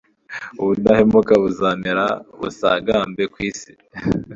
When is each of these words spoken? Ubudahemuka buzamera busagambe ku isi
Ubudahemuka 0.61 1.33
buzamera 1.43 2.05
busagambe 2.39 3.23
ku 3.33 3.37
isi 3.49 3.71